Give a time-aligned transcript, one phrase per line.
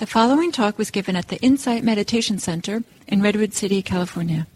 [0.00, 4.46] The following talk was given at the Insight Meditation Center in Redwood City, California.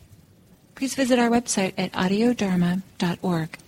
[0.75, 3.59] Please visit our website at audiodharma.org.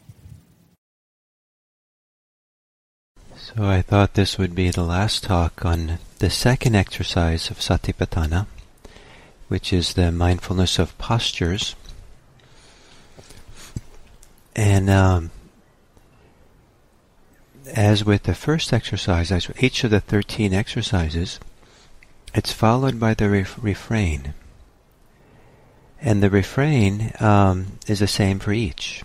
[3.37, 8.47] So I thought this would be the last talk on the second exercise of Satipatthana,
[9.49, 11.77] which is the mindfulness of postures.
[14.55, 15.31] And um,
[17.67, 21.39] as with the first exercise, as each of the 13 exercises,
[22.37, 24.35] it's followed by the ref- refrain.
[26.03, 29.03] And the refrain um, is the same for each.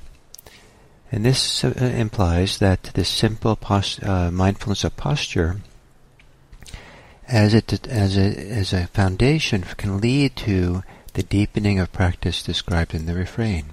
[1.13, 5.61] And this uh, implies that this simple post- uh, mindfulness of posture,
[7.27, 12.93] as, it, as, a, as a foundation, can lead to the deepening of practice described
[12.93, 13.65] in the refrain.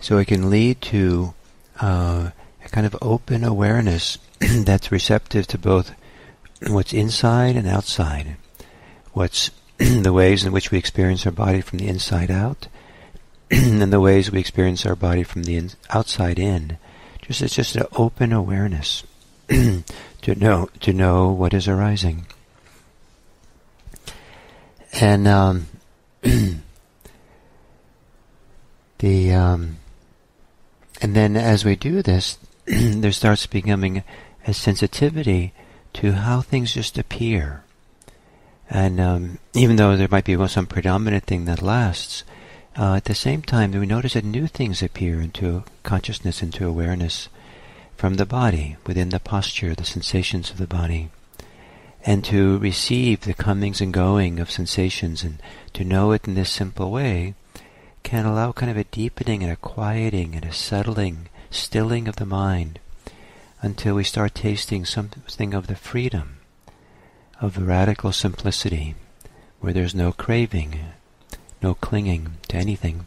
[0.00, 1.34] So it can lead to
[1.78, 2.30] uh,
[2.64, 5.92] a kind of open awareness that's receptive to both
[6.66, 8.36] what's inside and outside,
[9.12, 12.68] what's the ways in which we experience our body from the inside out,
[13.50, 16.78] and the ways we experience our body from the in- outside in.
[17.22, 19.04] Just it's just an open awareness
[19.48, 19.84] to
[20.36, 22.26] know to know what is arising,
[24.92, 25.66] and um,
[28.98, 29.76] the um,
[31.00, 34.04] and then as we do this, there starts becoming
[34.46, 35.52] a sensitivity
[35.94, 37.64] to how things just appear.
[38.68, 42.24] And um, even though there might be some predominant thing that lasts,
[42.78, 47.28] uh, at the same time, we notice that new things appear into consciousness, into awareness
[47.96, 51.10] from the body, within the posture, the sensations of the body.
[52.06, 55.42] And to receive the comings and going of sensations and
[55.74, 57.34] to know it in this simple way
[58.02, 62.24] can allow kind of a deepening and a quieting and a settling, stilling of the
[62.24, 62.78] mind
[63.62, 66.38] until we start tasting something of the freedom
[67.40, 68.94] of radical simplicity
[69.60, 70.80] where there's no craving,
[71.62, 73.06] no clinging to anything.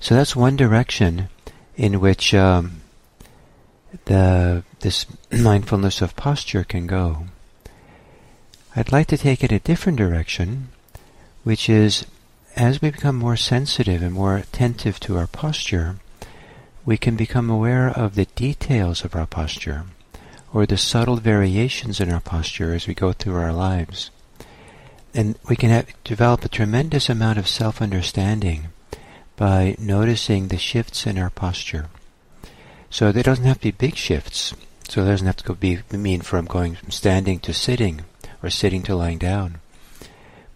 [0.00, 1.28] So that's one direction
[1.76, 2.82] in which um,
[4.06, 7.26] the this mindfulness of posture can go.
[8.74, 10.68] I'd like to take it a different direction,
[11.44, 12.04] which is
[12.56, 15.96] as we become more sensitive and more attentive to our posture,
[16.84, 19.84] we can become aware of the details of our posture
[20.52, 24.10] or the subtle variations in our posture as we go through our lives.
[25.14, 28.68] And we can have, develop a tremendous amount of self-understanding
[29.36, 31.86] by noticing the shifts in our posture.
[32.90, 34.54] So there doesn't have to be big shifts.
[34.88, 38.02] So it doesn't have to be mean from going from standing to sitting
[38.42, 39.60] or sitting to lying down.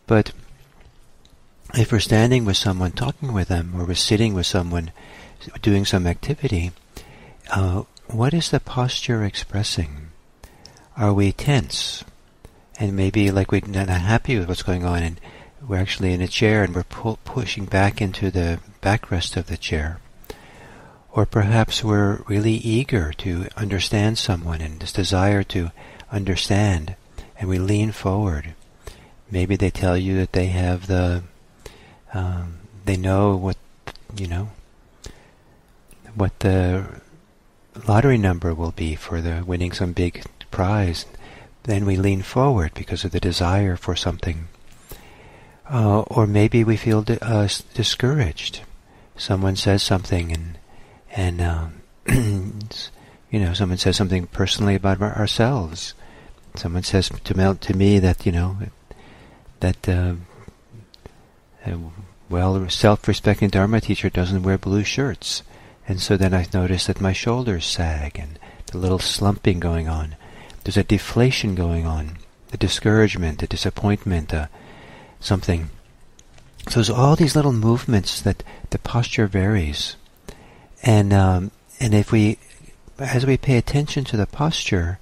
[0.06, 0.32] But
[1.75, 4.91] if we're standing with someone, talking with them, or we're sitting with someone,
[5.62, 6.72] doing some activity,
[7.50, 10.08] uh, what is the posture expressing?
[10.97, 12.04] Are we tense?
[12.78, 15.20] And maybe like we're not happy with what's going on and
[15.66, 19.56] we're actually in a chair and we're pu- pushing back into the backrest of the
[19.56, 20.00] chair.
[21.10, 25.72] Or perhaps we're really eager to understand someone and this desire to
[26.12, 26.94] understand
[27.38, 28.54] and we lean forward.
[29.30, 31.22] Maybe they tell you that they have the,
[32.14, 33.56] um, they know what,
[34.16, 34.50] you know,
[36.16, 37.00] what the
[37.87, 41.04] lottery number will be for the winning some big prize.
[41.65, 44.49] Then we lean forward because of the desire for something.
[45.69, 48.62] Uh, or maybe we feel di- uh, discouraged.
[49.16, 50.59] Someone says something and
[51.10, 51.82] and um,
[53.31, 55.94] you know someone says something personally about our- ourselves.
[56.55, 58.56] Someone says to to me that you know
[59.60, 60.15] that uh,
[62.28, 65.43] well, self-respecting Dharma teacher doesn't wear blue shirts.
[65.88, 70.16] And so then I notice that my shoulders sag and the little slumping going on.
[70.64, 72.19] There's a deflation going on,
[72.52, 74.46] a discouragement, a disappointment, uh,
[75.20, 75.70] something.
[76.69, 79.96] So there's all these little movements that the posture varies.
[80.82, 82.38] And, um, and if we,
[82.98, 84.98] as we pay attention to the posture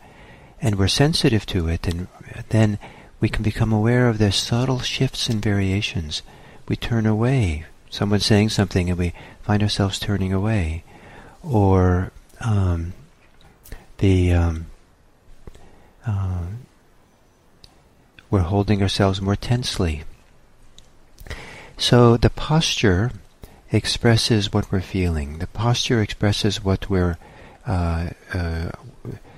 [0.61, 2.09] and we're sensitive to it, and
[2.51, 2.79] then
[3.21, 6.23] we can become aware of the subtle shifts and variations.
[6.69, 7.65] We turn away
[7.95, 10.83] someone's saying something and we find ourselves turning away,
[11.45, 12.11] or
[12.41, 12.93] um,
[13.99, 14.67] the um,
[16.05, 16.47] uh,
[18.31, 20.03] we're holding ourselves more tensely.
[21.79, 23.13] So the posture
[23.71, 25.39] expresses what we're feeling.
[25.39, 27.17] The posture expresses what we're
[27.65, 28.71] uh, uh,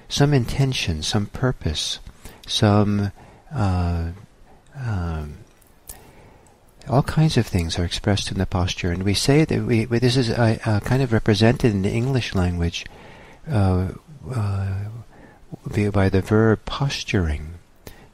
[0.09, 1.99] some intention, some purpose,
[2.47, 3.13] some
[3.55, 4.13] uh,
[4.75, 5.39] um,
[6.89, 10.17] all kinds of things are expressed in the posture, and we say that we, this
[10.17, 12.87] is uh, uh, kind of represented in the English language
[13.51, 13.89] uh,
[14.35, 14.85] uh,
[15.93, 17.55] by the verb posturing.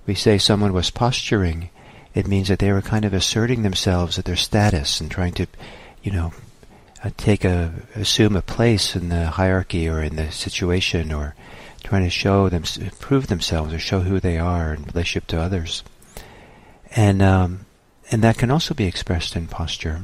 [0.07, 1.71] We say someone was posturing.
[2.15, 5.47] It means that they were kind of asserting themselves at their status and trying to,
[6.03, 6.33] you know,
[7.05, 11.35] uh, take a assume a place in the hierarchy or in the situation or
[11.83, 12.63] trying to show them
[13.01, 15.83] prove themselves or show who they are in relationship to others
[16.95, 17.67] and um,
[18.13, 20.03] and that can also be expressed in posture.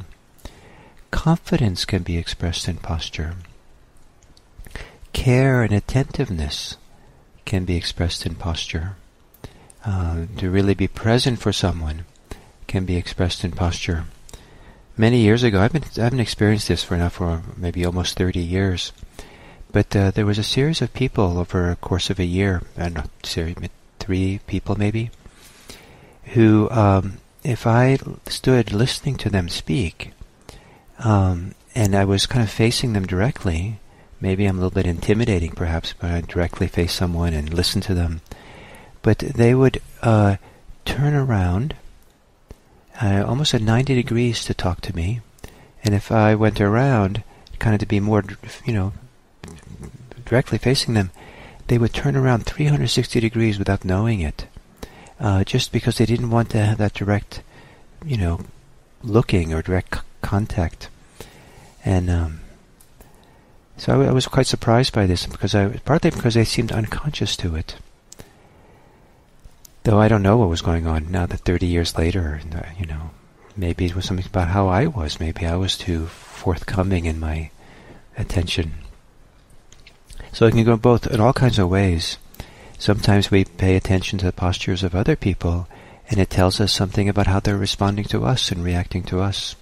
[1.10, 3.34] Confidence can be expressed in posture.
[5.12, 6.76] Care and attentiveness
[7.44, 8.96] can be expressed in posture.
[9.84, 12.04] Uh, to really be present for someone
[12.66, 14.04] can be expressed in posture.
[14.96, 15.60] Many years ago.
[15.60, 18.92] I've been I haven't experienced this for now for maybe almost thirty years,
[19.70, 22.94] but uh, there was a series of people over a course of a year, and
[22.94, 23.54] not series,
[24.00, 25.10] three people maybe,
[26.34, 30.12] who, um, if I stood listening to them speak,
[30.98, 33.78] um, and I was kind of facing them directly,
[34.20, 37.94] maybe I'm a little bit intimidating perhaps, but I directly face someone and listen to
[37.94, 38.20] them,
[39.02, 40.36] but they would uh,
[40.84, 41.76] turn around
[43.00, 45.20] uh, almost at 90 degrees to talk to me.
[45.84, 47.22] And if I went around,
[47.58, 48.24] kind of to be more,
[48.64, 48.92] you know,
[50.24, 51.10] directly facing them,
[51.68, 54.46] they would turn around 360 degrees without knowing it.
[55.20, 57.42] Uh, just because they didn't want to have that direct,
[58.04, 58.40] you know,
[59.02, 60.88] looking or direct c- contact.
[61.84, 62.40] And um,
[63.76, 66.70] so I, w- I was quite surprised by this because I partly because they seemed
[66.70, 67.76] unconscious to it.
[69.82, 72.40] Though I don't know what was going on now that 30 years later,
[72.78, 73.10] you know,
[73.56, 75.18] maybe it was something about how I was.
[75.18, 77.50] Maybe I was too forthcoming in my
[78.16, 78.74] attention.
[80.32, 82.18] So it can go both in all kinds of ways.
[82.78, 85.68] Sometimes we pay attention to the postures of other people,
[86.08, 89.56] and it tells us something about how they're responding to us and reacting to us.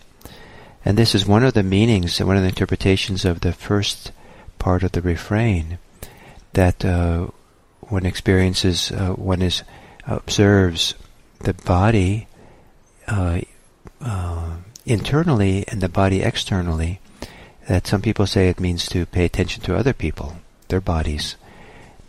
[0.84, 4.12] And this is one of the meanings, and one of the interpretations of the first
[4.58, 5.78] part of the refrain,
[6.52, 7.28] that uh,
[7.80, 9.62] one experiences, uh, one is
[10.06, 10.94] observes
[11.40, 12.28] the body
[13.08, 13.40] uh,
[14.00, 17.00] uh, internally and the body externally,
[17.66, 20.36] that some people say it means to pay attention to other people,
[20.68, 21.36] their bodies.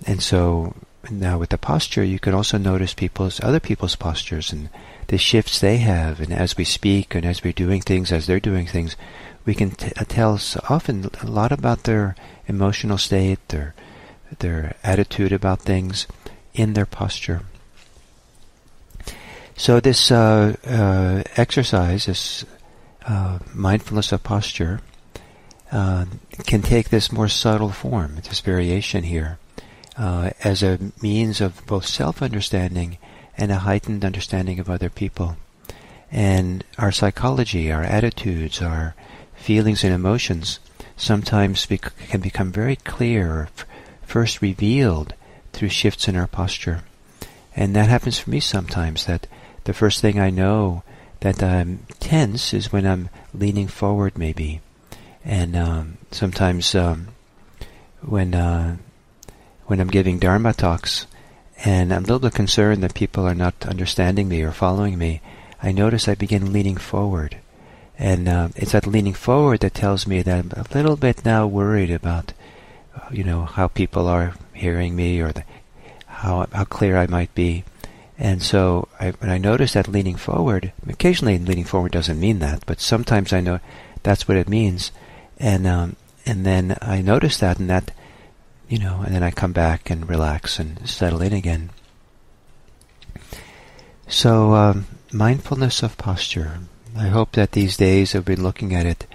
[0.06, 0.76] And so
[1.12, 4.70] now with the posture, you can also notice people's other people's postures and
[5.08, 6.20] the shifts they have.
[6.20, 8.96] And as we speak and as we're doing things, as they're doing things,
[9.46, 10.40] we can t- uh, tell
[10.70, 12.16] often a lot about their
[12.48, 13.74] emotional state, their
[14.40, 16.06] their attitude about things
[16.54, 17.44] in their posture.
[19.56, 22.46] So this uh, uh, exercise, this
[23.06, 24.82] uh, mindfulness of posture,
[25.72, 26.06] uh,
[26.46, 29.40] can take this more subtle form, this variation here,
[29.98, 32.98] uh, as a means of both self-understanding
[33.38, 35.38] and a heightened understanding of other people.
[36.12, 38.96] And our psychology, our attitudes, our
[39.36, 40.60] feelings and emotions
[40.96, 43.66] sometimes can become very clear f-
[44.04, 45.14] first revealed
[45.54, 46.84] through shifts in our posture.
[47.56, 49.28] And that happens for me sometimes that
[49.66, 50.84] the first thing I know
[51.20, 54.62] that I'm tense is when I'm leaning forward, maybe,
[55.26, 57.10] and um, sometimes um,
[58.02, 58.78] when uh,
[59.68, 61.06] when I'm giving Dharma talks,
[61.64, 65.22] and I'm a little bit concerned that people are not understanding me or following me.
[65.62, 67.38] I notice I begin leaning forward,
[68.00, 71.46] and uh, it's that leaning forward that tells me that I'm a little bit now
[71.48, 72.34] worried about,
[72.96, 75.44] uh, you know, how people are hearing me or the,
[76.08, 77.64] how how clear I might be.
[78.20, 82.66] And so I, when I notice that leaning forward, occasionally leaning forward doesn't mean that,
[82.66, 83.60] but sometimes I know
[84.02, 84.92] that's what it means.
[85.40, 87.92] And, um, and then I notice that and that,
[88.68, 91.70] you know, and then I come back and relax and settle in again.
[94.08, 96.60] So, um, mindfulness of posture.
[96.98, 99.06] I hope that these days of been looking at it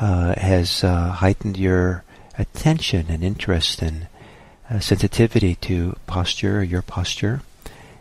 [0.00, 2.04] uh, has uh, heightened your
[2.38, 4.08] attention and interest and
[4.68, 7.42] uh, sensitivity to posture, your posture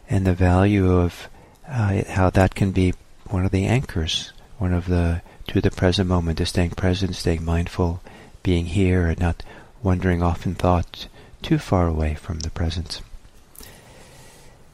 [0.10, 1.30] and the value of
[1.68, 2.94] uh, how that can be
[3.28, 7.44] one of the anchors, one of the to the present moment, to staying present, staying
[7.44, 8.02] mindful,
[8.44, 9.44] being here, and not
[9.84, 11.08] wandering off in thought
[11.42, 13.02] too far away from the present.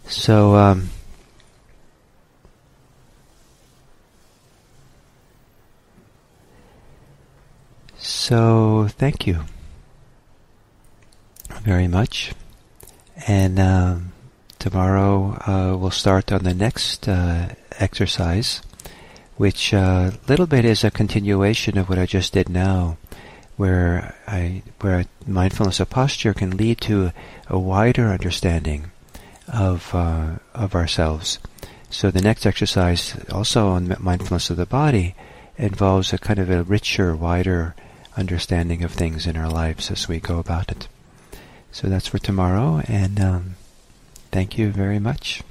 [0.05, 0.55] So.
[0.55, 0.89] Um,
[7.97, 9.45] so thank you
[11.61, 12.33] very much,
[13.27, 13.59] and.
[13.59, 14.13] Um,
[14.59, 17.49] Tomorrow uh, we'll start on the next uh,
[17.79, 18.61] exercise,
[19.35, 22.97] which a uh, little bit is a continuation of what I just did now,
[23.57, 27.11] where I where mindfulness of posture can lead to
[27.47, 28.91] a wider understanding
[29.47, 31.39] of uh, of ourselves.
[31.89, 35.15] So the next exercise, also on mindfulness of the body,
[35.57, 37.75] involves a kind of a richer, wider
[38.15, 40.87] understanding of things in our lives as we go about it.
[41.71, 43.55] So that's for tomorrow, and um,
[44.31, 45.41] thank you very much.